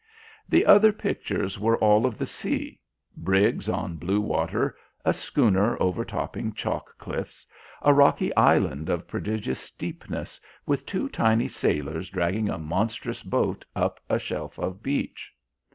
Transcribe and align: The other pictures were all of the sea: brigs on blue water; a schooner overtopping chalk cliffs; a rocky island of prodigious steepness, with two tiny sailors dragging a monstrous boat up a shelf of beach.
The 0.49 0.65
other 0.65 0.91
pictures 0.91 1.59
were 1.59 1.77
all 1.77 2.07
of 2.07 2.17
the 2.17 2.25
sea: 2.25 2.79
brigs 3.15 3.69
on 3.69 3.97
blue 3.97 4.19
water; 4.19 4.75
a 5.05 5.13
schooner 5.13 5.79
overtopping 5.79 6.53
chalk 6.53 6.97
cliffs; 6.97 7.45
a 7.83 7.93
rocky 7.93 8.35
island 8.35 8.89
of 8.89 9.07
prodigious 9.07 9.59
steepness, 9.59 10.41
with 10.65 10.87
two 10.87 11.07
tiny 11.07 11.47
sailors 11.47 12.09
dragging 12.09 12.49
a 12.49 12.57
monstrous 12.57 13.21
boat 13.21 13.63
up 13.75 13.99
a 14.09 14.17
shelf 14.17 14.57
of 14.57 14.81
beach. 14.81 15.31